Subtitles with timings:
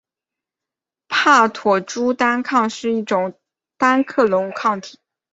[1.09, 3.37] 帕妥珠单抗是一种
[3.77, 4.97] 单克隆抗体。